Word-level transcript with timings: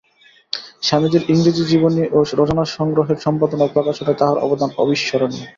স্বামীজীর 0.83 1.23
ইংরেজী 1.29 1.63
জীবনী 1.65 2.03
ও 2.11 2.19
রচনাসংগ্রহের 2.33 3.17
সম্পাদনা 3.17 3.63
ও 3.65 3.73
প্রকাশনায় 3.75 4.19
তাঁহার 4.19 4.37
অবদান 4.45 4.69
অবিস্মরণীয়। 4.77 5.45